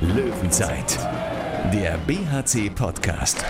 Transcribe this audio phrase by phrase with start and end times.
[0.00, 0.98] Löwenzeit,
[1.72, 3.44] der BHC-Podcast.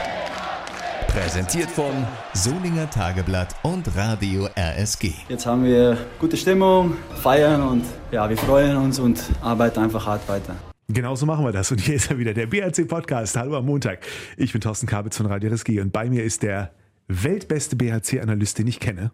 [1.08, 5.12] Präsentiert von Solinger Tageblatt und Radio RSG.
[5.28, 10.28] Jetzt haben wir gute Stimmung, feiern und ja, wir freuen uns und arbeiten einfach hart
[10.28, 10.56] weiter.
[10.88, 11.70] Genau so machen wir das.
[11.70, 13.36] Und hier ist er wieder, der BHC-Podcast.
[13.36, 14.00] Hallo am Montag.
[14.36, 16.72] Ich bin Thorsten Kabitz von Radio RSG und bei mir ist der
[17.08, 19.10] weltbeste BHC-Analyst, den ich kenne.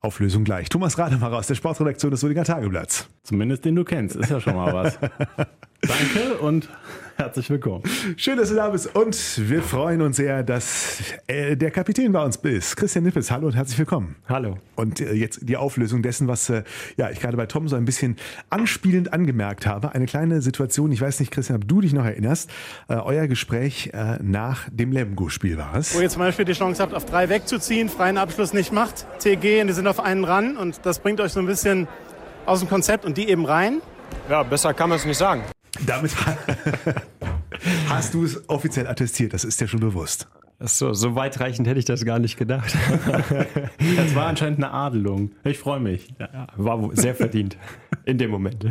[0.00, 0.68] Auflösung gleich.
[0.68, 3.08] Thomas Rademacher aus der Sportredaktion des Solinger Tageblatts.
[3.24, 4.98] Zumindest den du kennst, ist ja schon mal was.
[5.80, 6.68] Danke und
[7.16, 7.84] herzlich willkommen.
[8.16, 9.16] Schön, dass du da bist und
[9.48, 12.76] wir freuen uns sehr, dass äh, der Kapitän bei uns ist.
[12.76, 14.16] Christian Nippes, hallo und herzlich willkommen.
[14.28, 14.58] Hallo.
[14.74, 16.64] Und äh, jetzt die Auflösung dessen, was äh,
[16.96, 18.16] ja, ich gerade bei Tom so ein bisschen
[18.50, 19.92] anspielend angemerkt habe.
[19.94, 22.50] Eine kleine Situation, ich weiß nicht, Christian, ob du dich noch erinnerst,
[22.88, 25.94] äh, euer Gespräch äh, nach dem Lemgo-Spiel war es.
[25.94, 29.60] Wo ihr zum Beispiel die Chance habt, auf drei wegzuziehen, freien Abschluss nicht macht, TG
[29.60, 31.86] und die sind auf einen ran und das bringt euch so ein bisschen
[32.46, 33.80] aus dem Konzept und die eben rein.
[34.28, 35.42] Ja, besser kann man es nicht sagen.
[35.86, 36.14] Damit
[37.88, 40.28] hast du es offiziell attestiert, das ist dir schon bewusst.
[40.60, 42.76] So, so weitreichend hätte ich das gar nicht gedacht.
[43.96, 45.30] Das war anscheinend eine Adelung.
[45.44, 46.08] Ich freue mich.
[46.18, 47.56] Ja, war sehr verdient
[48.04, 48.64] in dem Moment.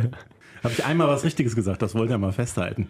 [0.62, 2.88] Habe ich einmal was Richtiges gesagt, das wollte er mal festhalten.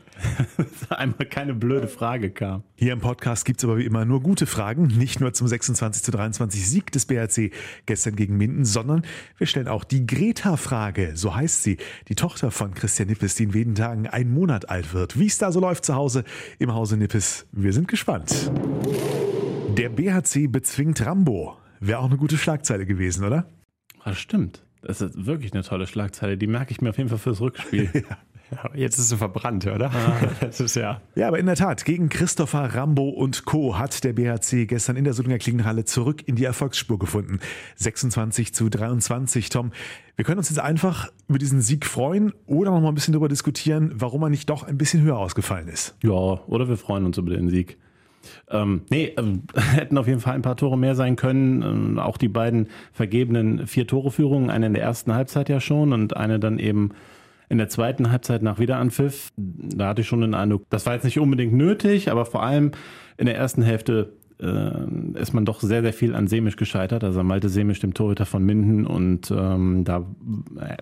[0.56, 2.62] Dass einmal keine blöde Frage kam.
[2.76, 6.02] Hier im Podcast gibt es aber wie immer nur gute Fragen, nicht nur zum 26
[6.02, 7.52] zu 23 Sieg des BRC
[7.86, 9.02] gestern gegen Minden, sondern
[9.36, 13.54] wir stellen auch die Greta-Frage, so heißt sie, die Tochter von Christian Nippes, die in
[13.54, 15.18] wenigen Tagen ein Monat alt wird.
[15.18, 16.24] Wie es da so läuft zu Hause
[16.58, 18.50] im Hause Nippes, wir sind gespannt.
[19.76, 21.56] Der BHC bezwingt Rambo.
[21.80, 23.46] Wäre auch eine gute Schlagzeile gewesen, oder?
[24.04, 24.62] Das stimmt.
[24.88, 26.38] Das ist wirklich eine tolle Schlagzeile.
[26.38, 27.90] Die merke ich mir auf jeden Fall fürs Rückspiel.
[28.50, 28.70] ja.
[28.74, 29.90] jetzt ist sie verbrannt, oder?
[30.40, 31.02] das ist ja.
[31.14, 33.78] Ja, aber in der Tat, gegen Christopher Rambo und Co.
[33.78, 37.38] hat der BHC gestern in der Solinger Klingenhalle zurück in die Erfolgsspur gefunden.
[37.76, 39.72] 26 zu 23, Tom.
[40.16, 43.28] Wir können uns jetzt einfach über diesen Sieg freuen oder noch mal ein bisschen darüber
[43.28, 45.98] diskutieren, warum er nicht doch ein bisschen höher ausgefallen ist.
[46.02, 47.76] Ja, oder wir freuen uns über den Sieg.
[48.50, 51.62] Ähm, nee, ähm, hätten auf jeden Fall ein paar Tore mehr sein können.
[51.62, 56.16] Ähm, auch die beiden vergebenen vier Tore-Führungen, eine in der ersten Halbzeit ja schon und
[56.16, 56.90] eine dann eben
[57.48, 59.30] in der zweiten Halbzeit nach Wiederanpfiff.
[59.36, 62.72] Da hatte ich schon den Eindruck, das war jetzt nicht unbedingt nötig, aber vor allem
[63.16, 67.22] in der ersten Hälfte äh, ist man doch sehr, sehr viel an Semisch gescheitert, also
[67.22, 68.86] Malte Semisch, dem Torhüter von Minden.
[68.86, 70.06] Und ähm, da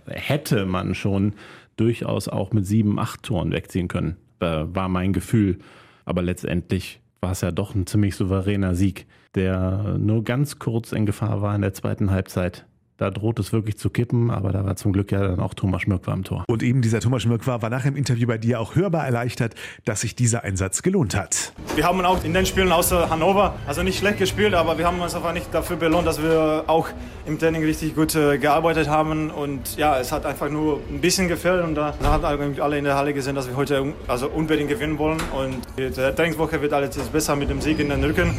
[0.07, 1.35] hätte man schon
[1.77, 5.59] durchaus auch mit sieben, acht Toren wegziehen können, äh, war mein Gefühl.
[6.05, 11.07] Aber letztendlich war es ja doch ein ziemlich souveräner Sieg, der nur ganz kurz in
[11.07, 12.67] Gefahr war in der zweiten Halbzeit.
[12.99, 15.83] Da droht es wirklich zu kippen, aber da war zum Glück ja dann auch Thomas
[15.83, 16.45] Schmirk war am Tor.
[16.49, 19.55] Und eben dieser Thomas Schmirk war, war nach dem Interview bei dir auch hörbar erleichtert,
[19.85, 21.53] dass sich dieser Einsatz gelohnt hat.
[21.75, 24.99] Wir haben auch in den Spielen außer Hannover, also nicht schlecht gespielt, aber wir haben
[24.99, 26.89] uns einfach nicht dafür belohnt, dass wir auch
[27.27, 29.31] im Training richtig gut äh, gearbeitet haben.
[29.31, 32.79] Und ja, es hat einfach nur ein bisschen gefehlt und da, da haben eigentlich alle
[32.79, 35.19] in der Halle gesehen, dass wir heute also unbedingt gewinnen wollen.
[35.39, 38.39] Und die Trainingswoche wird alles jetzt besser mit dem Sieg in den Rücken.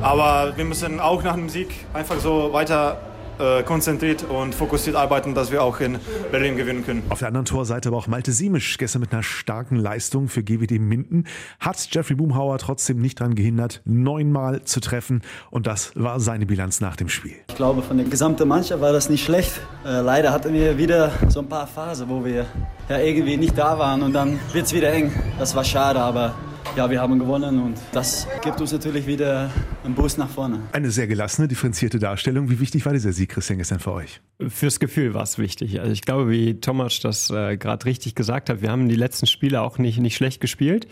[0.00, 2.96] Aber wir müssen auch nach dem Sieg einfach so weiter
[3.40, 5.98] äh, konzentriert und fokussiert arbeiten, dass wir auch in
[6.30, 7.02] Berlin gewinnen können.
[7.08, 10.78] Auf der anderen Torseite aber auch Malte Siemisch, gestern mit einer starken Leistung für GWD
[10.78, 11.24] Minden,
[11.58, 16.80] hat Jeffrey Boomhauer trotzdem nicht daran gehindert, neunmal zu treffen und das war seine Bilanz
[16.80, 17.34] nach dem Spiel.
[17.48, 19.60] Ich glaube, von der gesamten Mannschaft war das nicht schlecht.
[19.84, 22.46] Äh, leider hatten wir wieder so ein paar Phasen, wo wir
[22.88, 25.12] ja irgendwie nicht da waren und dann wird es wieder eng.
[25.38, 26.34] Das war schade, aber
[26.76, 29.50] ja, wir haben gewonnen und das gibt uns natürlich wieder
[29.84, 30.60] einen Boost nach vorne.
[30.72, 32.50] Eine sehr gelassene, differenzierte Darstellung.
[32.50, 34.20] Wie wichtig war dieser Sieg, Christian, gestern für euch?
[34.48, 35.80] Fürs Gefühl war es wichtig.
[35.80, 39.26] Also ich glaube, wie Thomas das äh, gerade richtig gesagt hat, wir haben die letzten
[39.26, 40.86] Spiele auch nicht, nicht schlecht gespielt,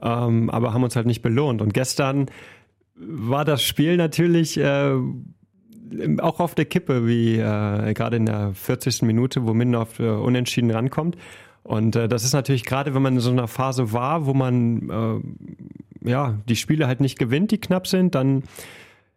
[0.00, 1.60] ähm, aber haben uns halt nicht belohnt.
[1.60, 2.26] Und gestern
[2.96, 4.92] war das Spiel natürlich äh,
[6.20, 9.02] auch auf der Kippe, wie äh, gerade in der 40.
[9.02, 11.16] Minute, wo Minden auf äh, Unentschieden rankommt.
[11.62, 15.22] Und äh, das ist natürlich gerade, wenn man in so einer Phase war, wo man
[16.04, 18.44] äh, ja die Spiele halt nicht gewinnt, die knapp sind, dann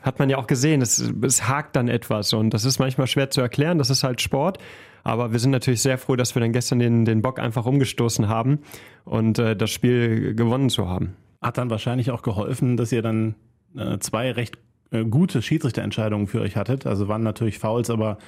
[0.01, 3.29] hat man ja auch gesehen, es, es hakt dann etwas und das ist manchmal schwer
[3.29, 4.57] zu erklären, das ist halt Sport.
[5.03, 8.27] Aber wir sind natürlich sehr froh, dass wir dann gestern den, den Bock einfach umgestoßen
[8.27, 8.59] haben
[9.03, 11.15] und äh, das Spiel gewonnen zu haben.
[11.41, 13.35] Hat dann wahrscheinlich auch geholfen, dass ihr dann
[13.75, 14.59] äh, zwei recht
[14.91, 16.85] äh, gute Schiedsrichterentscheidungen für euch hattet.
[16.85, 18.19] Also waren natürlich Fouls, aber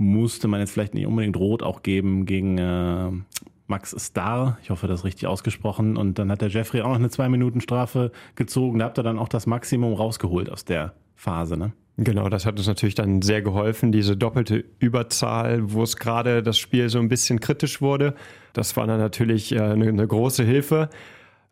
[0.00, 3.10] musste man jetzt vielleicht nicht unbedingt rot auch geben gegen äh,
[3.66, 4.58] Max Starr.
[4.62, 5.96] Ich hoffe, das ist richtig ausgesprochen.
[5.96, 8.78] Und dann hat der Jeffrey auch noch eine Zwei-Minuten-Strafe gezogen.
[8.78, 11.72] Da habt ihr dann auch das Maximum rausgeholt aus der Phase, ne?
[11.96, 16.56] Genau, das hat uns natürlich dann sehr geholfen, diese doppelte Überzahl, wo es gerade das
[16.56, 18.14] Spiel so ein bisschen kritisch wurde.
[18.54, 20.88] Das war dann natürlich äh, eine, eine große Hilfe.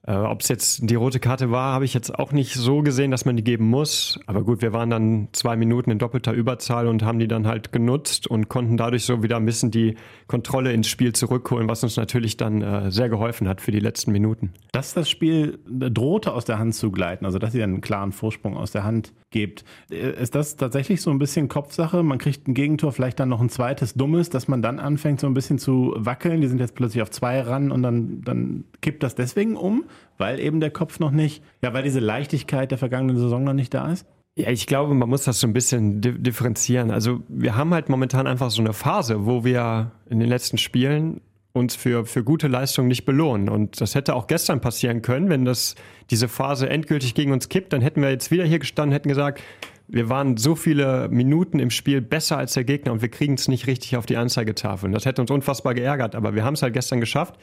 [0.09, 3.11] Äh, Ob es jetzt die rote Karte war, habe ich jetzt auch nicht so gesehen,
[3.11, 4.19] dass man die geben muss.
[4.27, 7.73] Aber gut, wir waren dann zwei Minuten in doppelter Überzahl und haben die dann halt
[7.73, 9.97] genutzt und konnten dadurch so wieder ein bisschen die
[10.27, 14.13] Kontrolle ins Spiel zurückholen, was uns natürlich dann äh, sehr geholfen hat für die letzten
[14.13, 14.55] Minuten.
[14.73, 18.57] Dass das Spiel drohte aus der Hand zu gleiten, also dass ihr einen klaren Vorsprung
[18.57, 22.03] aus der Hand gebt, äh, ist das tatsächlich so ein bisschen Kopfsache?
[22.03, 25.27] Man kriegt ein Gegentor, vielleicht dann noch ein zweites dummes, dass man dann anfängt so
[25.27, 26.41] ein bisschen zu wackeln.
[26.41, 29.85] Die sind jetzt plötzlich auf zwei ran und dann, dann kippt das deswegen um?
[30.19, 33.73] Weil eben der Kopf noch nicht, ja, weil diese Leichtigkeit der vergangenen Saison noch nicht
[33.73, 34.07] da ist?
[34.37, 36.93] Ja, ich glaube, man muss das so ein bisschen differenzieren.
[36.93, 41.21] Also wir haben halt momentan einfach so eine Phase, wo wir in den letzten Spielen
[41.53, 43.49] uns für, für gute Leistungen nicht belohnen.
[43.49, 45.75] Und das hätte auch gestern passieren können, wenn das,
[46.11, 49.43] diese Phase endgültig gegen uns kippt, dann hätten wir jetzt wieder hier gestanden, hätten gesagt,
[49.89, 53.49] wir waren so viele Minuten im Spiel besser als der Gegner und wir kriegen es
[53.49, 54.87] nicht richtig auf die Anzeigetafel.
[54.87, 57.39] Und das hätte uns unfassbar geärgert, aber wir haben es halt gestern geschafft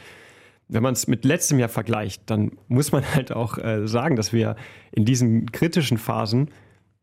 [0.68, 4.34] wenn man es mit letztem Jahr vergleicht, dann muss man halt auch äh, sagen, dass
[4.34, 4.56] wir
[4.92, 6.50] in diesen kritischen Phasen,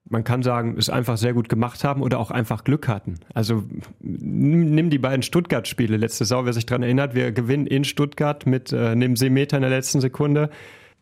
[0.09, 3.20] man kann sagen, es einfach sehr gut gemacht haben oder auch einfach Glück hatten.
[3.35, 3.62] Also
[4.00, 8.73] nimm die beiden Stuttgart-Spiele letzte Saison, wer sich daran erinnert, wir gewinnen in Stuttgart mit
[8.73, 10.50] äh, einem Seemeter in der letzten Sekunde,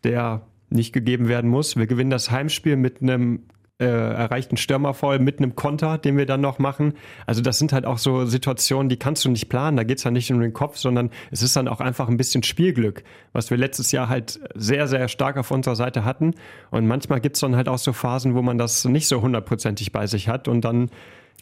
[0.03, 1.75] der nicht gegeben werden muss.
[1.75, 3.41] Wir gewinnen das Heimspiel mit einem
[3.81, 6.93] äh, erreichten Stürmervoll mit einem Konter, den wir dann noch machen.
[7.25, 9.75] Also das sind halt auch so Situationen, die kannst du nicht planen.
[9.75, 12.43] Da geht's dann nicht um den Kopf, sondern es ist dann auch einfach ein bisschen
[12.43, 16.35] Spielglück, was wir letztes Jahr halt sehr, sehr stark auf unserer Seite hatten.
[16.69, 20.05] Und manchmal gibt's dann halt auch so Phasen, wo man das nicht so hundertprozentig bei
[20.07, 20.89] sich hat und dann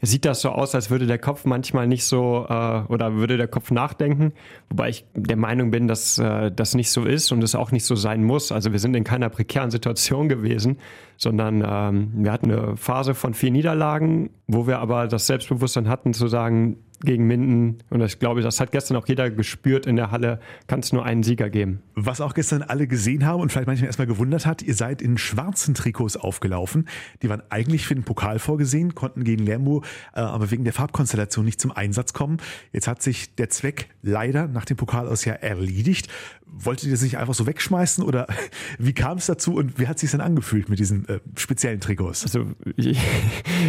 [0.01, 3.47] sieht das so aus, als würde der Kopf manchmal nicht so äh, oder würde der
[3.47, 4.33] Kopf nachdenken,
[4.69, 7.85] wobei ich der Meinung bin, dass äh, das nicht so ist und es auch nicht
[7.85, 8.51] so sein muss.
[8.51, 10.77] Also wir sind in keiner prekären Situation gewesen,
[11.17, 16.13] sondern ähm, wir hatten eine Phase von vier Niederlagen, wo wir aber das Selbstbewusstsein hatten
[16.13, 17.77] zu sagen, gegen Minden.
[17.89, 21.05] Und ich glaube, das hat gestern auch jeder gespürt in der Halle, kann es nur
[21.05, 21.81] einen Sieger geben.
[21.95, 25.17] Was auch gestern alle gesehen haben und vielleicht manchmal erstmal gewundert hat, ihr seid in
[25.17, 26.87] schwarzen Trikots aufgelaufen.
[27.21, 31.45] Die waren eigentlich für den Pokal vorgesehen, konnten gegen Lermo äh, aber wegen der Farbkonstellation
[31.45, 32.37] nicht zum Einsatz kommen.
[32.71, 36.07] Jetzt hat sich der Zweck leider nach dem Pokal aus ja erledigt.
[36.45, 38.27] Wolltet ihr sich einfach so wegschmeißen oder
[38.79, 41.79] wie kam es dazu und wie hat es sich dann angefühlt mit diesen äh, speziellen
[41.79, 42.23] Trikots?
[42.23, 42.99] Also ich,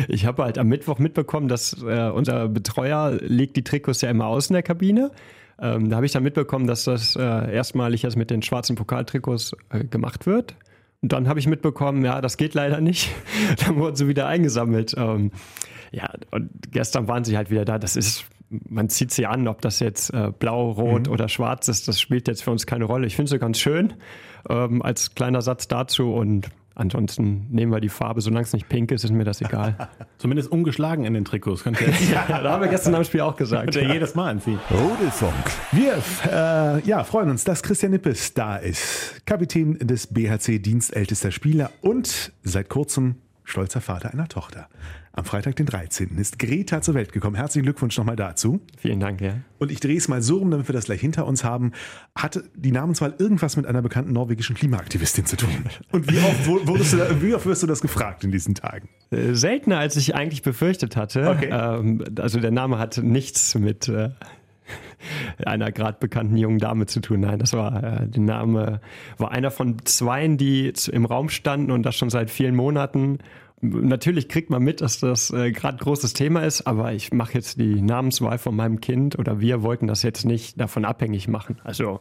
[0.08, 4.26] ich habe halt am Mittwoch mitbekommen, dass äh, unser Betreuer legt die Trikots ja immer
[4.26, 5.10] aus in der Kabine.
[5.60, 9.52] Ähm, da habe ich dann mitbekommen, dass das äh, erstmalig jetzt mit den schwarzen Pokaltrikots
[9.70, 10.54] äh, gemacht wird.
[11.02, 13.10] Und dann habe ich mitbekommen, ja, das geht leider nicht.
[13.66, 14.94] dann wurden sie wieder eingesammelt.
[14.96, 15.32] Ähm,
[15.92, 17.78] ja, und gestern waren sie halt wieder da.
[17.78, 21.12] Das ist, man zieht sie an, ob das jetzt äh, blau, rot mhm.
[21.12, 23.06] oder schwarz ist, das spielt jetzt für uns keine Rolle.
[23.06, 23.94] Ich finde sie ganz schön
[24.48, 28.90] ähm, als kleiner Satz dazu und Ansonsten nehmen wir die Farbe, solange es nicht pink
[28.92, 29.88] ist, ist mir das egal.
[30.18, 31.64] Zumindest ungeschlagen in den Trikots.
[31.64, 33.72] Könnt ihr ja, da haben wir gestern am Spiel auch gesagt.
[33.72, 34.58] Könnt ihr jedes Mal anziehen.
[34.70, 35.34] Rudelfunk.
[35.72, 35.94] Wir
[36.30, 39.20] äh, ja, freuen uns, dass Christian Nippes da ist.
[39.26, 43.16] Kapitän des BHC, dienstältester Spieler und seit kurzem
[43.50, 44.68] stolzer Vater einer Tochter.
[45.12, 46.16] Am Freitag, den 13.
[46.18, 47.34] ist Greta zur Welt gekommen.
[47.34, 48.60] Herzlichen Glückwunsch nochmal dazu.
[48.78, 49.34] Vielen Dank, ja.
[49.58, 51.72] Und ich drehe es mal so rum, damit wir das gleich hinter uns haben.
[52.14, 55.50] Hatte die Namenswahl irgendwas mit einer bekannten norwegischen Klimaaktivistin zu tun?
[55.90, 58.88] Und wie oft, wurdest du wie oft wirst du das gefragt in diesen Tagen?
[59.10, 61.28] Äh, seltener, als ich eigentlich befürchtet hatte.
[61.28, 61.50] Okay.
[61.50, 64.10] Ähm, also der Name hat nichts mit äh,
[65.44, 67.20] einer gerade bekannten jungen Dame zu tun.
[67.20, 68.80] Nein, das war äh, der Name
[69.18, 73.18] war einer von zweien, die im Raum standen und das schon seit vielen Monaten
[73.62, 77.60] Natürlich kriegt man mit, dass das äh, gerade großes Thema ist, aber ich mache jetzt
[77.60, 81.58] die Namenswahl von meinem Kind oder wir wollten das jetzt nicht davon abhängig machen.
[81.62, 82.00] Also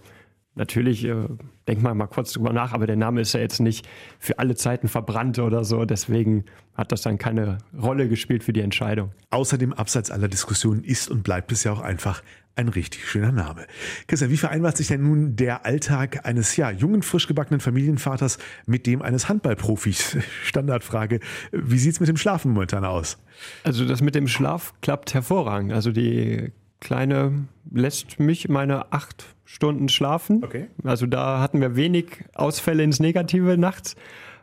[0.55, 1.27] natürlich äh,
[1.67, 3.87] denkt man mal kurz drüber nach, aber der Name ist ja jetzt nicht
[4.19, 5.85] für alle Zeiten verbrannt oder so.
[5.85, 9.11] Deswegen hat das dann keine Rolle gespielt für die Entscheidung.
[9.29, 12.21] Außerdem, abseits aller Diskussionen, ist und bleibt es ja auch einfach
[12.55, 13.65] ein richtig schöner Name.
[14.07, 18.85] Christian, wie vereinbart sich denn nun der Alltag eines ja, jungen, frisch gebackenen Familienvaters mit
[18.85, 20.17] dem eines Handballprofis?
[20.43, 21.21] Standardfrage.
[21.51, 23.17] Wie sieht es mit dem Schlafen momentan aus?
[23.63, 25.71] Also das mit dem Schlaf klappt hervorragend.
[25.71, 30.43] Also die Kleine lässt mich meine acht Stunden schlafen.
[30.43, 30.67] Okay.
[30.83, 33.95] Also da hatten wir wenig Ausfälle ins Negative nachts.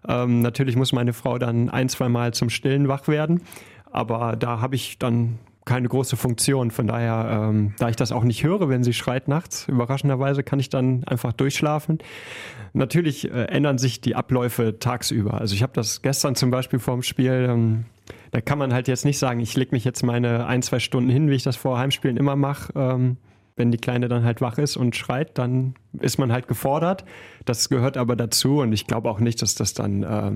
[0.07, 3.43] Ähm, natürlich muss meine Frau dann ein, zwei Mal zum Stillen wach werden.
[3.91, 6.71] Aber da habe ich dann keine große Funktion.
[6.71, 10.61] Von daher, ähm, da ich das auch nicht höre, wenn sie schreit nachts, überraschenderweise kann
[10.61, 11.99] ich dann einfach durchschlafen.
[12.73, 15.35] Natürlich äh, ändern sich die Abläufe tagsüber.
[15.41, 17.85] Also ich habe das gestern zum Beispiel vor dem Spiel, ähm,
[18.31, 21.11] da kann man halt jetzt nicht sagen, ich lege mich jetzt meine ein, zwei Stunden
[21.11, 22.73] hin, wie ich das vor Heimspielen immer mache.
[22.77, 23.17] Ähm,
[23.57, 27.05] wenn die Kleine dann halt wach ist und schreit, dann ist man halt gefordert.
[27.47, 30.33] Das gehört aber dazu und ich glaube auch nicht, dass das dann äh,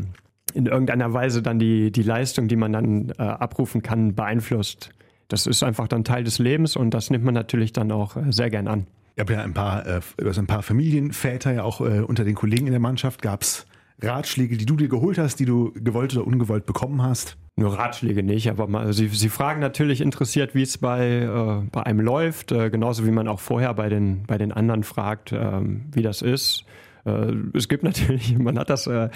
[0.55, 4.91] in irgendeiner Weise dann die, die Leistung, die man dann äh, abrufen kann, beeinflusst
[5.31, 8.31] das ist einfach dann Teil des Lebens und das nimmt man natürlich dann auch äh,
[8.31, 8.87] sehr gern an.
[9.17, 9.85] Ihr habt ja ein paar,
[10.23, 13.23] also ein paar Familienväter ja auch äh, unter den Kollegen in der Mannschaft.
[13.23, 13.67] Gab es
[14.02, 17.37] Ratschläge, die du dir geholt hast, die du gewollt oder ungewollt bekommen hast?
[17.57, 21.83] Nur Ratschläge nicht, aber mal, sie, sie fragen natürlich interessiert, wie es bei, äh, bei
[21.83, 25.61] einem läuft, äh, genauso wie man auch vorher bei den, bei den anderen fragt, äh,
[25.92, 26.64] wie das ist.
[27.04, 29.11] Äh, es gibt natürlich, man hat das äh,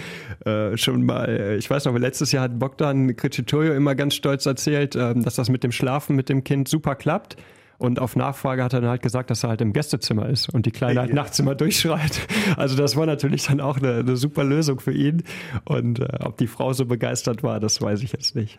[0.45, 4.97] äh, schon mal, ich weiß noch, letztes Jahr hat Bogdan Kricitorio immer ganz stolz erzählt,
[4.97, 7.37] ähm, dass das mit dem Schlafen mit dem Kind super klappt.
[7.79, 10.67] Und auf Nachfrage hat er dann halt gesagt, dass er halt im Gästezimmer ist und
[10.67, 11.17] die Kleine halt ja.
[11.17, 12.21] nachts immer durchschreit.
[12.57, 15.23] Also das war natürlich dann auch eine, eine super Lösung für ihn.
[15.65, 18.59] Und äh, ob die Frau so begeistert war, das weiß ich jetzt nicht.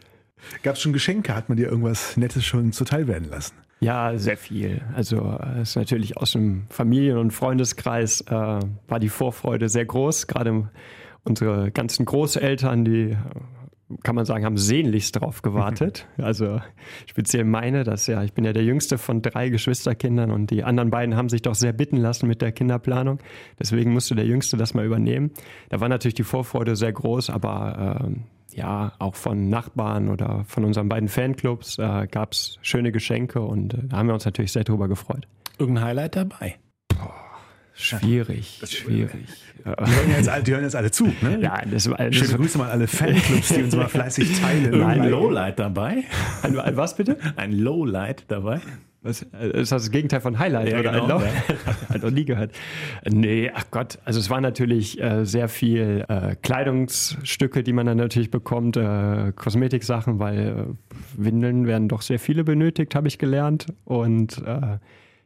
[0.63, 1.36] Gab es schon Geschenke?
[1.36, 3.55] Hat man dir irgendwas Nettes schon zuteil werden lassen?
[3.79, 4.81] Ja, sehr viel.
[4.95, 10.27] Also es ist natürlich aus dem Familien- und Freundeskreis äh, war die Vorfreude sehr groß.
[10.27, 10.69] Gerade
[11.24, 13.17] unsere ganzen Großeltern, die
[14.04, 16.08] kann man sagen, haben sehnlichst darauf gewartet.
[16.18, 16.60] Also
[17.06, 20.89] speziell meine, dass ja, ich bin ja der jüngste von drei Geschwisterkindern und die anderen
[20.89, 23.20] beiden haben sich doch sehr bitten lassen mit der Kinderplanung.
[23.60, 25.32] Deswegen musste der Jüngste das mal übernehmen.
[25.70, 30.65] Da war natürlich die Vorfreude sehr groß, aber äh, ja, auch von Nachbarn oder von
[30.65, 34.51] unseren beiden Fanclubs äh, gab es schöne Geschenke und äh, da haben wir uns natürlich
[34.51, 35.27] sehr drüber gefreut.
[35.60, 36.56] Irgendein Highlight dabei?
[36.88, 37.25] Boah,
[37.75, 39.27] schwierig, schwierig.
[39.58, 41.05] Die hören, jetzt alle, die hören jetzt alle zu.
[41.22, 41.39] Ne?
[41.41, 44.82] Ja, das, das Schöne Grüße mal alle Fanclubs, die uns mal fleißig teilen.
[44.82, 46.03] Ein Lowlight dabei?
[46.44, 47.17] Ein, ein was bitte?
[47.36, 48.62] Ein Lowlight dabei?
[49.05, 51.20] Was, ist das das Gegenteil von Highlight ja, oder genau, ein Low?
[51.20, 51.89] Ja.
[51.94, 52.51] Hat noch nie gehört.
[53.08, 57.98] Nee, ach Gott, also es war natürlich äh, sehr viel äh, Kleidungsstücke, die man dann
[57.98, 63.67] natürlich bekommt, äh, Kosmetiksachen, weil äh, Windeln werden doch sehr viele benötigt, habe ich gelernt.
[63.84, 64.79] Und äh,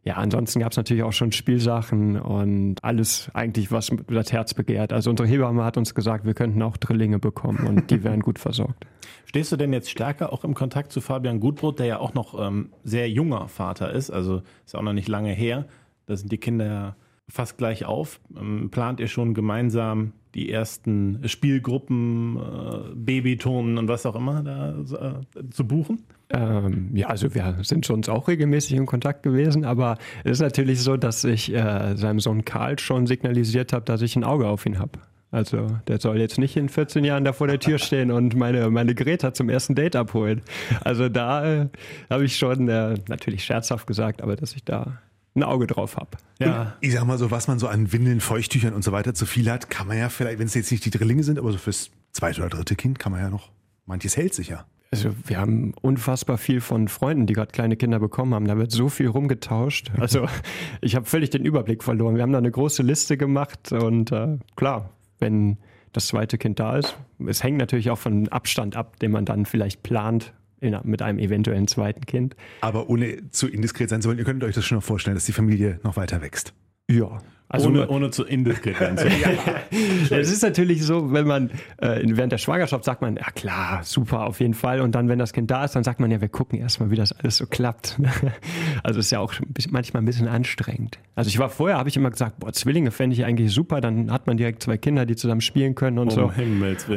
[0.10, 4.92] ja, ansonsten gab es natürlich auch schon Spielsachen und alles eigentlich, was das Herz begehrt.
[4.92, 8.39] Also unsere Hebamme hat uns gesagt, wir könnten auch Drillinge bekommen und die wären gut
[8.39, 8.88] versorgt.
[9.25, 12.44] Stehst du denn jetzt stärker auch im Kontakt zu Fabian Gutbrot, der ja auch noch
[12.44, 15.68] ähm, sehr junger Vater ist, also ist auch noch nicht lange her.
[16.08, 16.96] Da sind die Kinder ja
[17.28, 18.20] fast gleich auf.
[18.36, 24.72] Ähm, plant ihr schon gemeinsam die ersten Spielgruppen, äh, Babytonen und was auch immer da
[24.72, 26.04] äh, zu buchen?
[26.32, 30.82] Ähm, ja, also wir sind schon auch regelmäßig in Kontakt gewesen, aber es ist natürlich
[30.82, 34.66] so, dass ich äh, seinem Sohn Karl schon signalisiert habe, dass ich ein Auge auf
[34.66, 35.00] ihn habe.
[35.32, 38.70] Also der soll jetzt nicht in 14 Jahren da vor der Tür stehen und meine,
[38.72, 40.42] meine Greta zum ersten Date abholen.
[40.82, 41.68] Also da äh,
[42.10, 45.00] habe ich schon äh, natürlich scherzhaft gesagt, aber dass ich da
[45.36, 46.18] ein Auge drauf habe.
[46.40, 46.76] Ja.
[46.82, 49.52] ich sag mal so, was man so an Windeln, Feuchttüchern und so weiter zu viel
[49.52, 51.92] hat, kann man ja vielleicht, wenn es jetzt nicht die Drillinge sind, aber so fürs
[52.12, 53.52] zweite oder dritte Kind kann man ja noch,
[53.86, 54.66] manches hält sich ja.
[54.91, 58.48] Also wir haben unfassbar viel von Freunden, die gerade kleine Kinder bekommen haben.
[58.48, 59.91] Da wird so viel rumgetauscht.
[60.00, 60.27] Also
[60.81, 62.15] ich habe völlig den Überblick verloren.
[62.15, 65.58] Wir haben da eine große Liste gemacht und äh, klar, wenn
[65.93, 69.46] das zweite Kind da ist, es hängt natürlich auch von Abstand ab, den man dann
[69.46, 72.36] vielleicht plant, in, mit einem eventuellen zweiten Kind.
[72.62, 75.25] Aber ohne zu indiskret sein zu wollen, ihr könnt euch das schon noch vorstellen, dass
[75.25, 76.53] die Familie noch weiter wächst.
[76.89, 77.19] Ja,
[77.51, 79.08] also ohne, ohne zu indiskret werden zu.
[80.12, 84.27] Es ist natürlich so, wenn man äh, während der Schwangerschaft sagt man, ja klar, super,
[84.27, 84.82] auf jeden Fall.
[84.82, 86.96] Und dann, wenn das Kind da ist, dann sagt man ja, wir gucken erstmal, wie
[86.96, 88.00] das alles so klappt.
[88.84, 89.34] also ist ja auch
[89.70, 91.00] manchmal ein bisschen anstrengend.
[91.16, 94.12] Also ich war vorher, habe ich immer gesagt, boah, Zwillinge fände ich eigentlich super, dann
[94.12, 96.32] hat man direkt zwei Kinder, die zusammen spielen können und um so.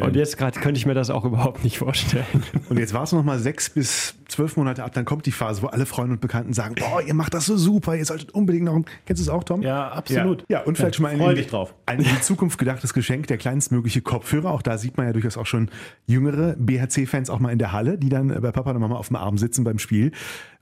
[0.00, 2.24] Und jetzt gerade könnte ich mir das auch überhaupt nicht vorstellen.
[2.68, 5.62] Und jetzt war es noch mal sechs bis zwölf Monate ab, dann kommt die Phase,
[5.62, 8.64] wo alle Freunde und Bekannten sagen, boah, ihr macht das so super, ihr solltet unbedingt
[8.64, 8.80] noch.
[9.04, 9.62] Kennst du es auch, Tom?
[9.62, 10.40] Ja, absolut.
[10.48, 11.74] Ja, ja und vielleicht schon mal ein, in, drauf.
[11.86, 14.50] ein in die Zukunft gedachtes Geschenk, der kleinstmögliche Kopfhörer.
[14.50, 15.70] Auch da sieht man ja durchaus auch schon
[16.06, 19.16] jüngere BHC-Fans auch mal in der Halle, die dann bei Papa und Mama auf dem
[19.16, 20.12] Arm sitzen beim Spiel.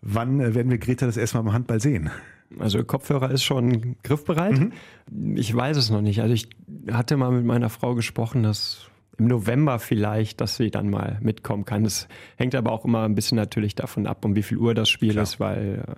[0.02, 2.10] Wann äh, werden wir Greta das erstmal beim Handball sehen?
[2.58, 4.58] Also Kopfhörer ist schon griffbereit.
[4.58, 5.36] Mhm.
[5.36, 6.20] Ich weiß es noch nicht.
[6.20, 6.48] Also ich
[6.90, 11.64] hatte mal mit meiner Frau gesprochen, dass im November vielleicht, dass sie dann mal mitkommen
[11.64, 11.84] kann.
[11.84, 14.88] Das hängt aber auch immer ein bisschen natürlich davon ab, um wie viel Uhr das
[14.88, 15.22] Spiel Klar.
[15.22, 15.94] ist, weil äh,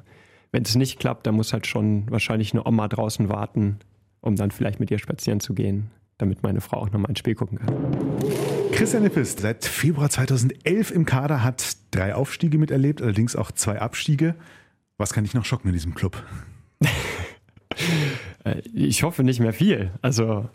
[0.50, 3.78] wenn es nicht klappt, dann muss halt schon wahrscheinlich eine Oma draußen warten,
[4.21, 7.35] um dann vielleicht mit ihr spazieren zu gehen, damit meine Frau auch nochmal ein Spiel
[7.35, 7.75] gucken kann.
[8.73, 14.34] Christian Nippes, seit Februar 2011 im Kader, hat drei Aufstiege miterlebt, allerdings auch zwei Abstiege.
[14.99, 16.22] Was kann dich noch schocken in diesem Club?
[18.44, 19.92] Äh, ich hoffe nicht mehr viel.
[20.02, 20.50] Also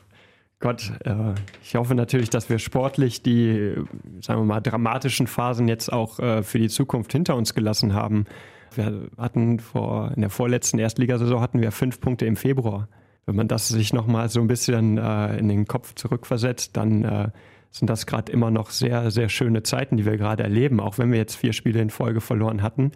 [0.60, 3.74] Gott, äh, ich hoffe natürlich, dass wir sportlich die,
[4.22, 8.26] sagen wir mal, dramatischen Phasen jetzt auch äh, für die Zukunft hinter uns gelassen haben.
[8.76, 12.88] Wir hatten vor, in der vorletzten Erstligasaison hatten wir fünf Punkte im Februar
[13.26, 17.34] wenn man das sich nochmal so ein bisschen in den Kopf zurückversetzt, dann
[17.72, 20.80] sind das gerade immer noch sehr, sehr schöne Zeiten, die wir gerade erleben.
[20.80, 22.92] Auch wenn wir jetzt vier Spiele in Folge verloren hatten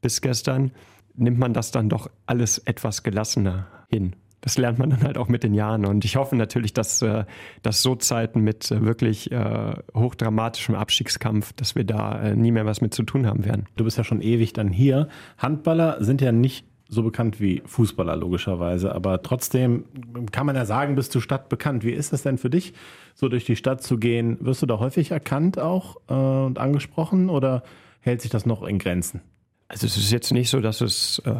[0.00, 0.72] bis gestern,
[1.14, 4.14] nimmt man das dann doch alles etwas gelassener hin.
[4.42, 5.84] Das lernt man dann halt auch mit den Jahren.
[5.86, 7.24] Und ich hoffe natürlich, dass, äh,
[7.62, 12.80] dass so Zeiten mit äh, wirklich äh, hochdramatischem Abstiegskampf, dass wir da nie mehr was
[12.80, 13.66] mit zu tun haben werden.
[13.76, 15.08] Du bist ja schon ewig dann hier.
[15.38, 19.84] Handballer sind ja nicht so bekannt wie Fußballer logischerweise, aber trotzdem
[20.30, 21.84] kann man ja sagen, bist du stadtbekannt.
[21.84, 22.74] Wie ist das denn für dich,
[23.14, 24.38] so durch die Stadt zu gehen?
[24.40, 27.64] Wirst du da häufig erkannt auch äh, und angesprochen oder
[28.00, 29.20] hält sich das noch in Grenzen?
[29.68, 31.34] Also es ist jetzt nicht so, dass es äh,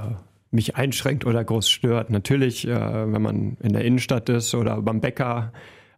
[0.50, 2.10] mich einschränkt oder groß stört.
[2.10, 5.52] Natürlich, äh, wenn man in der Innenstadt ist oder beim Bäcker,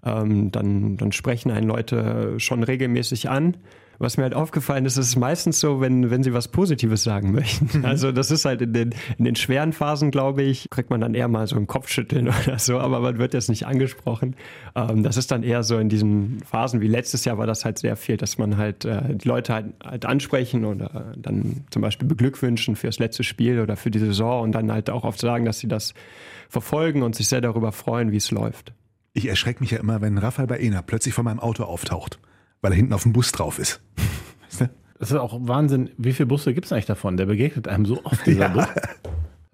[0.04, 3.56] ähm, dann, dann sprechen einen Leute schon regelmäßig an.
[4.00, 7.32] Was mir halt aufgefallen ist, ist es meistens so, wenn, wenn sie was Positives sagen
[7.32, 7.78] möchten.
[7.78, 7.84] Mhm.
[7.84, 11.14] Also das ist halt in den, in den schweren Phasen, glaube ich, kriegt man dann
[11.14, 14.36] eher mal so ein Kopfschütteln oder so, aber man wird jetzt nicht angesprochen.
[14.76, 17.78] Ähm, das ist dann eher so in diesen Phasen, wie letztes Jahr war das halt
[17.78, 22.06] sehr viel, dass man halt äh, die Leute halt, halt ansprechen oder dann zum Beispiel
[22.06, 25.58] beglückwünschen fürs letzte Spiel oder für die Saison und dann halt auch oft sagen, dass
[25.58, 25.94] sie das
[26.48, 28.72] verfolgen und sich sehr darüber freuen, wie es läuft.
[29.12, 32.20] Ich erschrecke mich ja immer, wenn Raphael Baena plötzlich vor meinem Auto auftaucht
[32.60, 33.80] weil er hinten auf dem Bus drauf ist.
[35.00, 35.90] Das ist auch Wahnsinn.
[35.96, 37.16] Wie viele Busse gibt es eigentlich davon?
[37.16, 38.48] Der begegnet einem so oft, dieser ja.
[38.48, 38.66] Bus.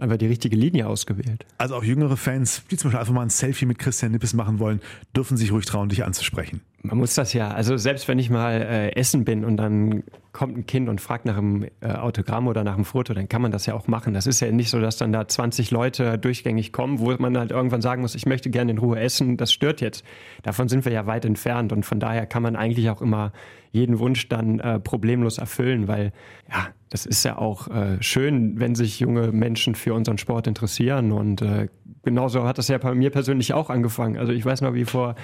[0.04, 1.46] Einfach die richtige Linie ausgewählt.
[1.56, 4.58] Also auch jüngere Fans, die zum Beispiel einfach mal ein Selfie mit Christian Nippes machen
[4.58, 4.82] wollen,
[5.16, 6.60] dürfen sich ruhig trauen, dich anzusprechen.
[6.82, 10.58] Man muss das ja, also selbst wenn ich mal äh, essen bin und dann kommt
[10.58, 13.50] ein Kind und fragt nach einem äh, Autogramm oder nach einem Foto, dann kann man
[13.50, 14.12] das ja auch machen.
[14.12, 17.50] Das ist ja nicht so, dass dann da 20 Leute durchgängig kommen, wo man halt
[17.50, 20.04] irgendwann sagen muss, ich möchte gerne in Ruhe essen, das stört jetzt.
[20.42, 23.32] Davon sind wir ja weit entfernt und von daher kann man eigentlich auch immer
[23.70, 26.12] jeden Wunsch dann äh, problemlos erfüllen, weil
[26.50, 31.10] ja, das ist ja auch äh, schön, wenn sich junge Menschen für unseren Sport interessieren
[31.10, 31.66] und äh,
[32.04, 34.16] genauso hat das ja bei mir persönlich auch angefangen.
[34.16, 35.16] Also ich weiß noch, wie vor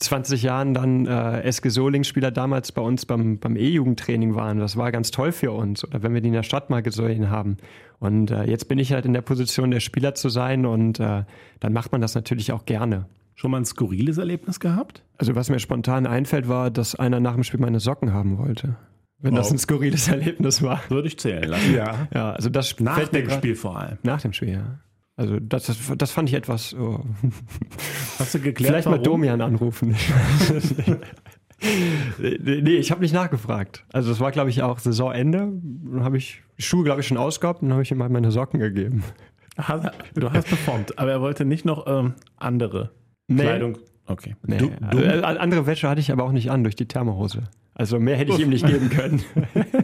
[0.00, 4.58] 20 Jahren dann äh, SG Solings-Spieler damals bei uns beim, beim E-Jugendtraining waren.
[4.58, 5.82] Das war ganz toll für uns.
[5.82, 7.56] Oder wenn wir die in der Stadt mal gesehen haben.
[8.00, 11.24] Und äh, jetzt bin ich halt in der Position, der Spieler zu sein und äh,
[11.58, 13.06] dann macht man das natürlich auch gerne.
[13.34, 15.02] Schon mal ein skurriles Erlebnis gehabt?
[15.16, 18.76] Also was mir spontan einfällt, war, dass einer nach dem Spiel meine Socken haben wollte.
[19.24, 19.38] Wenn wow.
[19.38, 20.82] das ein skurriles Erlebnis war.
[20.90, 21.74] Würde ich zählen lassen.
[21.74, 22.08] Ja.
[22.12, 23.96] ja, also das nach dem Spiel vor allem.
[24.02, 24.80] Nach dem Spiel, ja.
[25.16, 26.74] Also das, das, das fand ich etwas.
[26.74, 27.00] Oh.
[28.18, 28.70] Hast du geklärt?
[28.70, 28.98] Vielleicht warum?
[28.98, 29.96] mal Domian anrufen.
[32.18, 33.86] nee, ich habe nicht nachgefragt.
[33.94, 35.52] Also das war, glaube ich, auch Saisonende.
[35.62, 38.30] Dann habe ich Schuhe, glaube ich, schon ausgehabt und dann habe ich ihm mal meine
[38.30, 39.04] Socken gegeben.
[40.14, 42.90] Du hast performt, aber er wollte nicht noch ähm, andere
[43.28, 43.40] nee.
[43.40, 43.78] Kleidung.
[44.04, 44.36] Okay.
[44.46, 44.58] Nee.
[44.58, 44.98] Du, du?
[44.98, 47.44] Äh, andere Wäsche hatte ich aber auch nicht an durch die Thermohose.
[47.74, 49.24] Also mehr hätte ich ihm nicht geben können.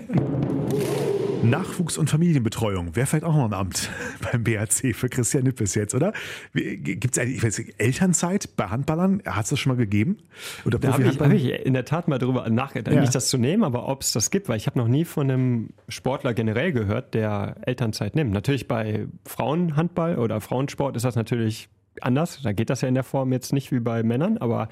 [1.42, 3.90] Nachwuchs- und Familienbetreuung wäre vielleicht auch noch ein Amt
[4.32, 6.12] beim BAC für Christian Nippes jetzt, oder?
[6.52, 9.22] Gibt es eigentlich ich weiß, Elternzeit bei Handballern?
[9.24, 10.18] Hat es das schon mal gegeben?
[10.64, 13.00] Oder da habe ich, hab ich, in der Tat mal darüber nachgedacht, ja.
[13.00, 15.30] nicht das zu nehmen, aber ob es das gibt, weil ich habe noch nie von
[15.30, 18.32] einem Sportler generell gehört, der Elternzeit nimmt.
[18.32, 21.68] Natürlich bei Frauenhandball oder Frauensport ist das natürlich
[22.00, 22.40] anders.
[22.42, 24.68] Da geht das ja in der Form jetzt nicht wie bei Männern, aber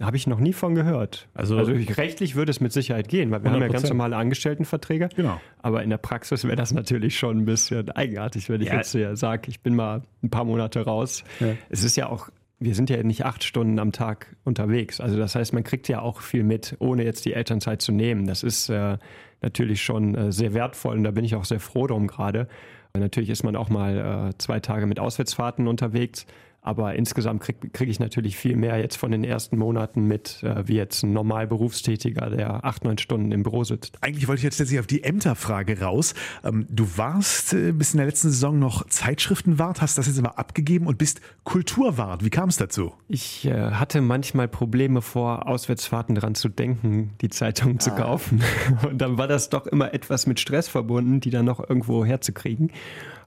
[0.00, 1.28] habe ich noch nie von gehört.
[1.34, 3.54] Also, also, rechtlich würde es mit Sicherheit gehen, weil wir 100%.
[3.54, 5.10] haben ja ganz normale Angestelltenverträge.
[5.14, 5.40] Genau.
[5.58, 8.76] Aber in der Praxis wäre das natürlich schon ein bisschen eigenartig, wenn ich ja.
[8.76, 11.24] jetzt hier sage, ich bin mal ein paar Monate raus.
[11.40, 11.54] Ja.
[11.68, 15.00] Es ist ja auch, wir sind ja nicht acht Stunden am Tag unterwegs.
[15.00, 18.26] Also das heißt, man kriegt ja auch viel mit, ohne jetzt die Elternzeit zu nehmen.
[18.26, 18.98] Das ist äh,
[19.40, 22.48] natürlich schon äh, sehr wertvoll und da bin ich auch sehr froh drum gerade.
[22.94, 26.26] Natürlich ist man auch mal äh, zwei Tage mit Auswärtsfahrten unterwegs.
[26.64, 30.68] Aber insgesamt kriege krieg ich natürlich viel mehr jetzt von den ersten Monaten mit, äh,
[30.68, 33.98] wie jetzt ein normal Berufstätiger, der acht, neun Stunden im Büro sitzt.
[34.00, 36.14] Eigentlich wollte ich jetzt letztlich auf die Ämterfrage raus.
[36.44, 40.38] Ähm, du warst äh, bis in der letzten Saison noch Zeitschriftenwart, hast das jetzt immer
[40.38, 42.24] abgegeben und bist Kulturwart.
[42.24, 42.92] Wie kam es dazu?
[43.08, 47.78] Ich äh, hatte manchmal Probleme vor Auswärtsfahrten dran zu denken, die Zeitung ah.
[47.80, 48.40] zu kaufen.
[48.88, 52.70] Und dann war das doch immer etwas mit Stress verbunden, die dann noch irgendwo herzukriegen.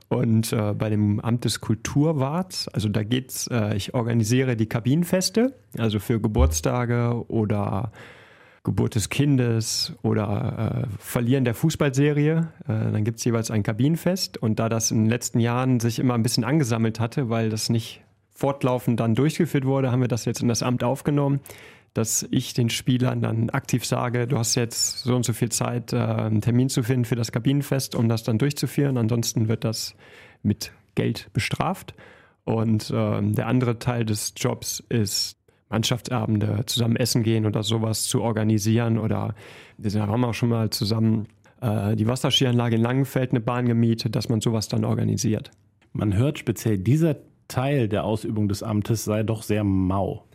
[0.07, 5.53] Und äh, bei dem Amt des Kulturwarts, also da geht's, äh, ich organisiere die Kabinenfeste,
[5.77, 7.91] also für Geburtstage oder
[8.63, 12.47] Geburt des Kindes oder äh, Verlieren der Fußballserie.
[12.67, 14.37] Äh, dann gibt es jeweils ein Kabinenfest.
[14.37, 17.69] Und da das in den letzten Jahren sich immer ein bisschen angesammelt hatte, weil das
[17.69, 18.01] nicht
[18.33, 21.39] fortlaufend dann durchgeführt wurde, haben wir das jetzt in das Amt aufgenommen
[21.95, 25.93] dass ich den Spielern dann aktiv sage, du hast jetzt so und so viel Zeit,
[25.93, 28.97] äh, einen Termin zu finden für das Kabinenfest, um das dann durchzuführen.
[28.97, 29.95] Ansonsten wird das
[30.43, 31.95] mit Geld bestraft.
[32.43, 35.37] Und äh, der andere Teil des Jobs ist,
[35.69, 38.97] Mannschaftsabende zusammen essen gehen oder sowas zu organisieren.
[38.97, 39.33] Oder
[39.77, 41.27] wir haben auch schon mal zusammen
[41.61, 45.51] äh, die Wasserskianlage in Langenfeld eine Bahn gemietet, dass man sowas dann organisiert.
[45.93, 47.15] Man hört speziell, dieser
[47.47, 50.25] Teil der Ausübung des Amtes sei doch sehr mau.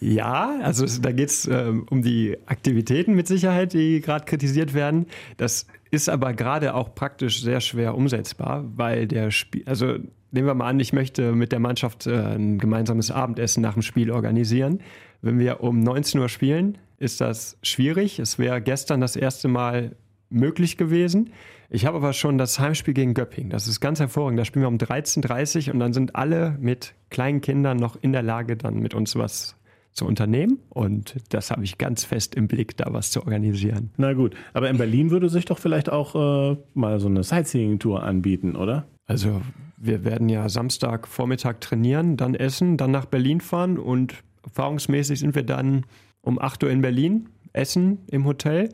[0.00, 5.06] Ja, also da geht es äh, um die Aktivitäten mit Sicherheit, die gerade kritisiert werden.
[5.36, 9.96] Das ist aber gerade auch praktisch sehr schwer umsetzbar, weil der Spiel, also
[10.30, 13.82] nehmen wir mal an, ich möchte mit der Mannschaft äh, ein gemeinsames Abendessen nach dem
[13.82, 14.80] Spiel organisieren.
[15.22, 18.18] Wenn wir um 19 Uhr spielen, ist das schwierig.
[18.18, 19.96] Es wäre gestern das erste Mal
[20.34, 21.30] möglich gewesen.
[21.70, 23.50] Ich habe aber schon das Heimspiel gegen Göpping.
[23.50, 24.38] Das ist ganz hervorragend.
[24.38, 28.12] Da spielen wir um 13.30 Uhr und dann sind alle mit kleinen Kindern noch in
[28.12, 29.56] der Lage, dann mit uns was
[29.92, 30.58] zu unternehmen.
[30.68, 33.90] Und das habe ich ganz fest im Blick, da was zu organisieren.
[33.96, 38.02] Na gut, aber in Berlin würde sich doch vielleicht auch äh, mal so eine Sightseeing-Tour
[38.02, 38.84] anbieten, oder?
[39.06, 39.40] Also
[39.76, 45.34] wir werden ja Samstag Vormittag trainieren, dann essen, dann nach Berlin fahren und erfahrungsmäßig sind
[45.34, 45.86] wir dann
[46.22, 48.70] um 8 Uhr in Berlin, essen im Hotel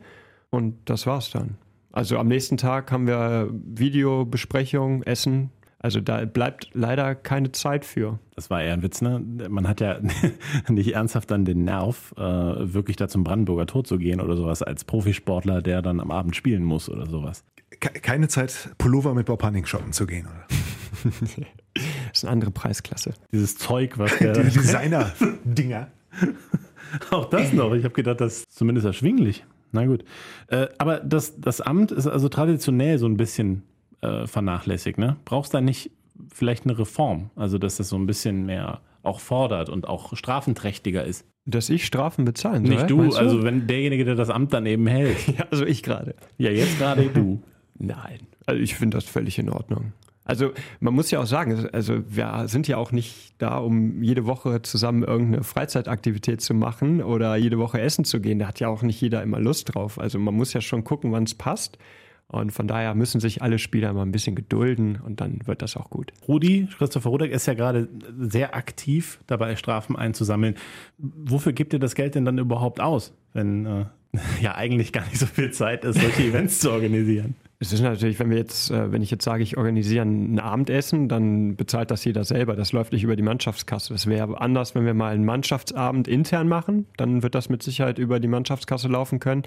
[0.51, 1.57] und das war's dann.
[1.91, 5.49] Also am nächsten Tag haben wir Videobesprechung, Essen.
[5.79, 8.19] Also da bleibt leider keine Zeit für.
[8.35, 9.19] Das war eher ein Witz, ne?
[9.49, 9.99] Man hat ja
[10.69, 14.61] nicht ernsthaft dann den Nerv, äh, wirklich da zum Brandenburger Tor zu gehen oder sowas
[14.61, 17.43] als Profisportler, der dann am Abend spielen muss oder sowas.
[17.79, 20.45] Keine Zeit, Pullover mit Bob Hunning shoppen zu gehen, oder?
[21.73, 21.83] das
[22.13, 23.13] ist eine andere Preisklasse.
[23.31, 24.33] Dieses Zeug, was der.
[24.33, 25.87] Die Designer-Dinger.
[27.09, 27.73] Auch das noch.
[27.73, 29.45] Ich habe gedacht, das ist zumindest erschwinglich.
[29.71, 30.03] Na gut.
[30.47, 33.63] Äh, aber das, das Amt ist also traditionell so ein bisschen
[34.01, 34.97] äh, vernachlässigt.
[34.97, 35.17] Ne?
[35.25, 35.91] Brauchst da nicht
[36.31, 37.29] vielleicht eine Reform?
[37.35, 41.25] Also, dass das so ein bisschen mehr auch fordert und auch strafenträchtiger ist.
[41.45, 42.75] Dass ich Strafen bezahlen soll?
[42.75, 43.15] Nicht du, du?
[43.15, 45.27] also wenn derjenige, der das Amt daneben hält.
[45.37, 46.15] ja, also ich gerade.
[46.37, 47.41] Ja, jetzt gerade du.
[47.79, 49.93] Nein, also ich finde das völlig in Ordnung.
[50.31, 54.25] Also man muss ja auch sagen, also wir sind ja auch nicht da, um jede
[54.25, 58.39] Woche zusammen irgendeine Freizeitaktivität zu machen oder jede Woche essen zu gehen.
[58.39, 59.99] Da hat ja auch nicht jeder immer Lust drauf.
[59.99, 61.77] Also man muss ja schon gucken, wann es passt.
[62.29, 65.75] Und von daher müssen sich alle Spieler mal ein bisschen gedulden und dann wird das
[65.75, 66.13] auch gut.
[66.29, 70.55] Rudi, Christopher Rudek ist ja gerade sehr aktiv dabei, Strafen einzusammeln.
[70.97, 73.85] Wofür gibt ihr das Geld denn dann überhaupt aus, wenn äh,
[74.41, 77.35] ja eigentlich gar nicht so viel Zeit ist, solche Events zu organisieren?
[77.61, 81.07] Es ist natürlich, wenn wir jetzt, äh, wenn ich jetzt sage, ich organisiere ein Abendessen,
[81.07, 82.55] dann bezahlt das jeder selber.
[82.55, 83.93] Das läuft nicht über die Mannschaftskasse.
[83.93, 86.87] Das wäre anders, wenn wir mal einen Mannschaftsabend intern machen.
[86.97, 89.43] Dann wird das mit Sicherheit über die Mannschaftskasse laufen können.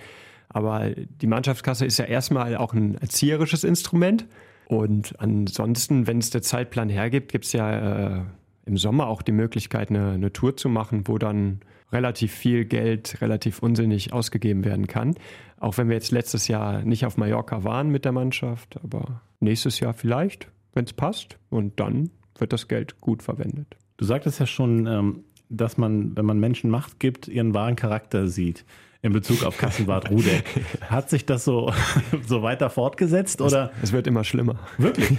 [0.48, 4.27] Aber die Mannschaftskasse ist ja erstmal auch ein erzieherisches Instrument.
[4.68, 8.22] Und ansonsten, wenn es der Zeitplan hergibt, gibt es ja äh,
[8.64, 11.62] im Sommer auch die Möglichkeit, eine, eine Tour zu machen, wo dann
[11.94, 15.14] relativ viel Geld relativ unsinnig ausgegeben werden kann.
[15.59, 19.80] Auch wenn wir jetzt letztes Jahr nicht auf Mallorca waren mit der Mannschaft, aber nächstes
[19.80, 21.38] Jahr vielleicht, wenn es passt.
[21.48, 23.76] Und dann wird das Geld gut verwendet.
[23.96, 28.28] Du sagtest ja schon, ähm, dass man, wenn man Menschen Macht gibt, ihren wahren Charakter
[28.28, 28.64] sieht
[29.02, 30.44] in Bezug auf Kassenwart Rudek.
[30.88, 31.70] Hat sich das so,
[32.26, 33.42] so weiter fortgesetzt?
[33.42, 33.70] Oder?
[33.76, 34.59] Es, es wird immer schlimmer.
[34.78, 35.18] Wirklich?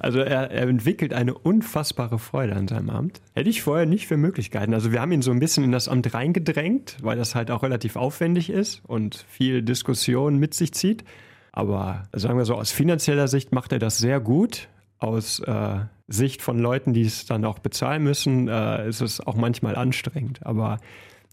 [0.00, 3.20] Also er, er, entwickelt eine unfassbare Freude an seinem Amt.
[3.34, 4.74] Hätte ich vorher nicht für Möglichkeiten.
[4.74, 7.62] Also wir haben ihn so ein bisschen in das Amt reingedrängt, weil das halt auch
[7.62, 11.04] relativ aufwendig ist und viel Diskussion mit sich zieht.
[11.52, 14.68] Aber sagen wir so, aus finanzieller Sicht macht er das sehr gut.
[14.98, 19.36] Aus äh, Sicht von Leuten, die es dann auch bezahlen müssen, äh, ist es auch
[19.36, 20.44] manchmal anstrengend.
[20.46, 20.78] Aber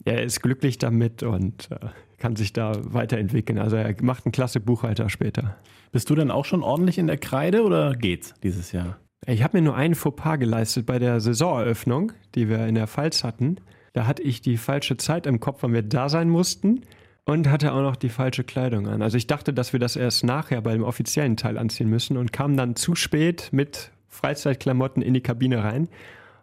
[0.04, 3.60] er ist glücklich damit und äh, kann sich da weiterentwickeln.
[3.60, 5.56] Also er macht einen klasse Buchhalter später.
[5.95, 8.97] Bist du denn auch schon ordentlich in der Kreide oder geht's dieses Jahr?
[9.27, 13.23] Ich habe mir nur einen Fauxpas geleistet bei der Saisoneröffnung, die wir in der Pfalz
[13.23, 13.62] hatten.
[13.93, 16.81] Da hatte ich die falsche Zeit im Kopf, wann wir da sein mussten
[17.23, 19.01] und hatte auch noch die falsche Kleidung an.
[19.01, 22.58] Also ich dachte, dass wir das erst nachher beim offiziellen Teil anziehen müssen und kam
[22.58, 25.88] dann zu spät mit Freizeitklamotten in die Kabine rein.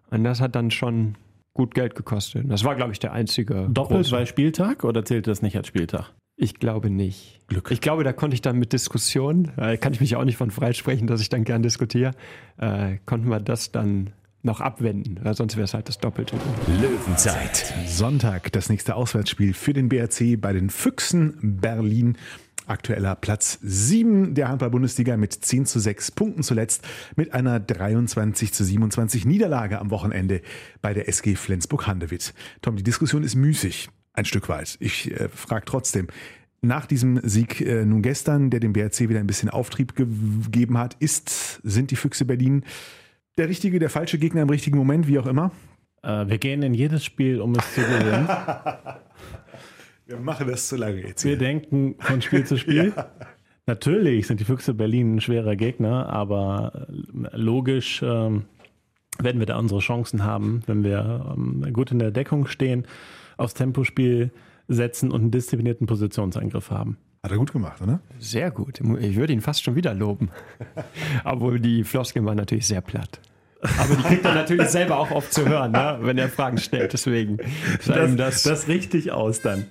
[0.09, 1.17] Und das hat dann schon
[1.53, 2.47] gut Geld gekostet.
[2.49, 3.69] Das war, glaube ich, der einzige.
[3.69, 6.11] Doppelt bei Spieltag oder zählt das nicht als Spieltag?
[6.37, 7.41] Ich glaube nicht.
[7.47, 7.71] Glück.
[7.71, 10.51] Ich glaube, da konnte ich dann mit Diskussion, äh, kann ich mich auch nicht von
[10.51, 12.13] freisprechen, dass ich dann gern diskutiere,
[12.57, 14.11] äh, konnten wir das dann
[14.43, 16.37] noch abwenden, weil sonst wäre es halt das Doppelte.
[16.81, 17.73] Löwenzeit.
[17.87, 22.17] Sonntag das nächste Auswärtsspiel für den BRC bei den Füchsen Berlin.
[22.67, 28.65] Aktueller Platz 7 der Handball-Bundesliga mit 10 zu 6 Punkten zuletzt mit einer 23 zu
[28.65, 30.43] 27 Niederlage am Wochenende
[30.81, 32.35] bei der SG Flensburg-Handewitt.
[32.63, 34.77] Tom, die Diskussion ist müßig, ein Stück weit.
[34.81, 36.09] Ich äh, frage trotzdem,
[36.61, 40.97] nach diesem Sieg äh, nun gestern, der dem BRC wieder ein bisschen Auftrieb gegeben hat,
[41.01, 42.65] ist, sind die Füchse Berlin
[43.39, 45.51] der richtige, der falsche Gegner im richtigen Moment, wie auch immer?
[46.03, 48.29] Äh, wir gehen in jedes Spiel, um es zu gewinnen.
[50.05, 51.25] Wir machen das zu lange jetzt.
[51.25, 52.93] Wir denken von Spiel zu Spiel.
[52.97, 53.11] ja.
[53.67, 56.89] Natürlich sind die Füchse Berlin ein schwerer Gegner, aber
[57.23, 58.45] äh, logisch ähm,
[59.19, 62.85] werden wir da unsere Chancen haben, wenn wir ähm, gut in der Deckung stehen,
[63.37, 64.31] aufs Tempospiel
[64.69, 66.97] setzen und einen disziplinierten Positionsangriff haben.
[67.23, 68.01] Hat er gut gemacht, oder?
[68.19, 68.81] Sehr gut.
[69.01, 70.31] Ich würde ihn fast schon wieder loben.
[71.25, 73.21] Obwohl die Floskeln waren natürlich sehr platt.
[73.79, 75.99] Aber die kriegt er natürlich selber auch oft zu hören, ne?
[76.03, 76.93] wenn er Fragen stellt.
[76.93, 77.39] Deswegen
[77.87, 79.67] das, das, das richtig aus dann.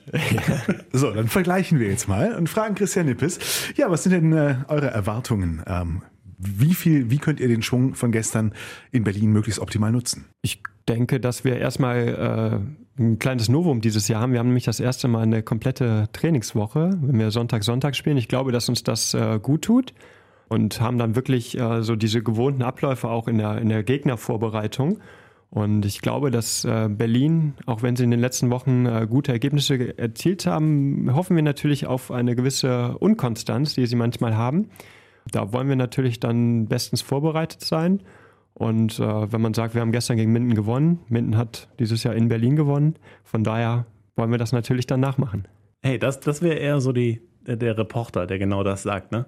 [0.94, 3.40] so, dann vergleichen wir jetzt mal und fragen Christian Nippes.
[3.76, 5.62] Ja, was sind denn äh, eure Erwartungen?
[5.68, 6.04] Ähm,
[6.38, 8.54] wie viel, wie könnt ihr den Schwung von gestern
[8.92, 10.26] in Berlin möglichst optimal nutzen?
[10.42, 12.62] Ich denke, dass wir erstmal
[12.98, 14.34] äh, ein kleines Novum dieses Jahr haben.
[14.34, 18.18] Wir haben nämlich das erste Mal eine komplette Trainingswoche, wenn wir Sonntag, Sonntag spielen.
[18.18, 19.94] Ich glaube, dass uns das äh, gut tut
[20.50, 25.00] und haben dann wirklich äh, so diese gewohnten Abläufe auch in der, in der Gegnervorbereitung.
[25.50, 29.34] Und ich glaube, dass äh, Berlin, auch wenn sie in den letzten Wochen äh, gute
[29.34, 34.70] Ergebnisse erzielt haben, hoffen wir natürlich auf eine gewisse Unkonstanz, die sie manchmal haben.
[35.30, 38.02] Da wollen wir natürlich dann bestens vorbereitet sein.
[38.62, 42.14] Und äh, wenn man sagt, wir haben gestern gegen Minden gewonnen, Minden hat dieses Jahr
[42.14, 42.94] in Berlin gewonnen,
[43.24, 45.48] von daher wollen wir das natürlich dann nachmachen.
[45.82, 49.12] Hey, das, das wäre eher so die, der, der, Reporter, der genau das sagt.
[49.12, 49.26] Ne?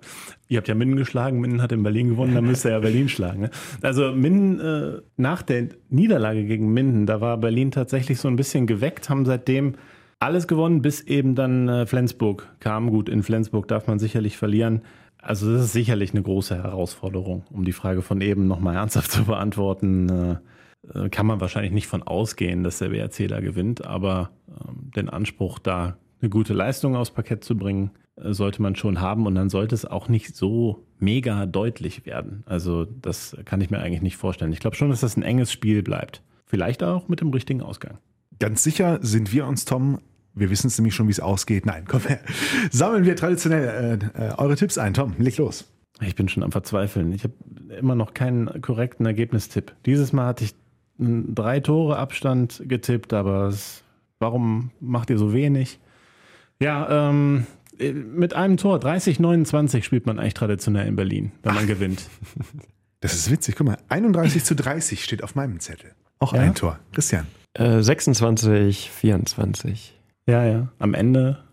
[0.49, 3.09] Ihr habt ja Minden geschlagen, Minden hat in Berlin gewonnen, dann müsst ihr ja Berlin
[3.09, 3.41] schlagen.
[3.41, 3.49] Ne?
[3.81, 8.67] Also Minden, äh, nach der Niederlage gegen Minden, da war Berlin tatsächlich so ein bisschen
[8.67, 9.73] geweckt, haben seitdem
[10.19, 12.91] alles gewonnen, bis eben dann äh, Flensburg kam.
[12.91, 14.83] Gut, in Flensburg darf man sicherlich verlieren.
[15.23, 19.25] Also das ist sicherlich eine große Herausforderung, um die Frage von eben nochmal ernsthaft zu
[19.25, 20.09] beantworten.
[20.93, 25.09] Äh, kann man wahrscheinlich nicht von ausgehen, dass der WRC da gewinnt, aber ähm, den
[25.09, 29.35] Anspruch, da eine gute Leistung aufs Parkett zu bringen, äh, sollte man schon haben und
[29.35, 32.43] dann sollte es auch nicht so mega deutlich werden.
[32.45, 34.51] Also das kann ich mir eigentlich nicht vorstellen.
[34.51, 36.21] Ich glaube schon, dass das ein enges Spiel bleibt.
[36.45, 37.97] Vielleicht auch mit dem richtigen Ausgang.
[38.39, 39.99] Ganz sicher sind wir uns, Tom,
[40.35, 41.65] wir wissen es nämlich schon, wie es ausgeht.
[41.65, 42.19] Nein, komm her.
[42.71, 44.93] Sammeln wir traditionell äh, äh, eure Tipps ein.
[44.93, 45.65] Tom, leg los.
[46.01, 47.11] Ich bin schon am Verzweifeln.
[47.13, 47.33] Ich habe
[47.79, 49.73] immer noch keinen korrekten Ergebnistipp.
[49.85, 50.55] Dieses Mal hatte ich
[50.97, 53.83] drei Tore Abstand getippt, aber es,
[54.19, 55.79] warum macht ihr so wenig?
[56.59, 57.45] Ja, ähm,
[57.79, 61.67] mit einem Tor, 30-29 spielt man eigentlich traditionell in Berlin, wenn man Ach.
[61.73, 62.09] gewinnt.
[63.01, 63.55] Das ist witzig.
[63.55, 65.91] Guck mal, 31 zu 30 steht auf meinem Zettel.
[66.19, 66.41] Auch ja?
[66.41, 66.79] ein Tor.
[66.93, 67.27] Christian.
[67.53, 69.99] Äh, 26, 24.
[70.27, 70.71] Ja, ja.
[70.79, 71.43] Am Ende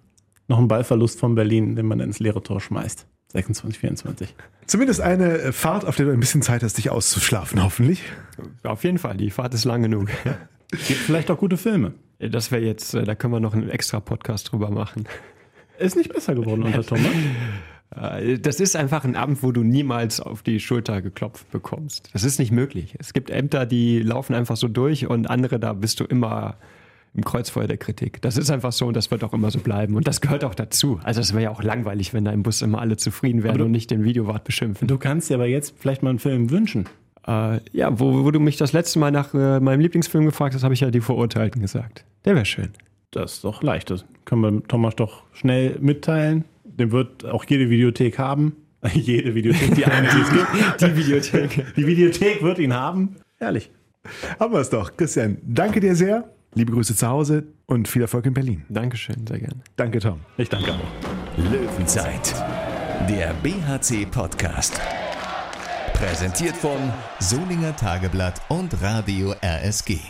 [0.49, 3.07] noch ein Ballverlust von Berlin, den man ins leere Tor schmeißt.
[3.33, 4.35] 26, 24.
[4.67, 8.03] Zumindest eine Fahrt, auf der du ein bisschen Zeit hast, dich auszuschlafen, hoffentlich.
[8.65, 10.09] Auf jeden Fall, die Fahrt ist lang genug.
[10.71, 11.95] Gibt vielleicht auch gute Filme.
[12.19, 15.05] Das wäre jetzt, äh, da können wir noch einen extra Podcast drüber machen.
[15.79, 17.11] Ist nicht besser geworden unter Thomas.
[17.97, 22.11] Äh, das ist einfach ein Abend, wo du niemals auf die Schulter geklopft bekommst.
[22.13, 22.95] Das ist nicht möglich.
[22.99, 26.59] Es gibt Ämter, die laufen einfach so durch und andere, da bist du immer
[27.15, 28.23] im Kreuzfeuer der Kritik.
[28.23, 29.97] Das ist einfach so und das wird auch immer so bleiben.
[29.97, 31.01] Und das gehört auch dazu.
[31.03, 33.65] Also es wäre ja auch langweilig, wenn da im Bus immer alle zufrieden wären du,
[33.65, 34.87] und nicht den Videowart beschimpfen.
[34.87, 36.87] Du kannst dir aber jetzt vielleicht mal einen Film wünschen.
[37.27, 40.63] Äh, ja, wo, wo, du mich das letzte Mal nach äh, meinem Lieblingsfilm gefragt hast,
[40.63, 42.05] habe ich ja die Verurteilten gesagt.
[42.25, 42.71] Der wäre schön.
[43.11, 43.91] Das ist doch leicht.
[43.91, 46.45] Das können wir Thomas doch schnell mitteilen.
[46.65, 48.57] Den wird auch jede Videothek haben.
[48.95, 50.81] jede Videothek, die eine, die es gibt.
[50.81, 51.75] Die Videothek.
[51.77, 53.17] Die Videothek wird ihn haben.
[53.39, 53.71] Ehrlich.
[54.39, 54.97] Haben wir es doch.
[54.97, 56.25] Christian, danke dir sehr.
[56.55, 58.65] Liebe Grüße zu Hause und viel Erfolg in Berlin.
[58.69, 59.61] Dankeschön, sehr gerne.
[59.77, 60.21] Danke, Tom.
[60.37, 61.41] Ich danke auch.
[61.51, 62.35] Löwenzeit,
[63.09, 64.81] der BHC-Podcast.
[65.95, 66.79] Präsentiert von
[67.21, 70.01] Solinger Tageblatt und Radio RSG.